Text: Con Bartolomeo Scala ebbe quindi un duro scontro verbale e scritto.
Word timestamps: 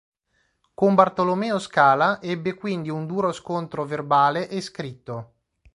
Con 0.73 0.95
Bartolomeo 0.95 1.59
Scala 1.59 2.19
ebbe 2.23 2.55
quindi 2.55 2.89
un 2.89 3.05
duro 3.05 3.31
scontro 3.31 3.85
verbale 3.85 4.49
e 4.49 4.59
scritto. 4.59 5.33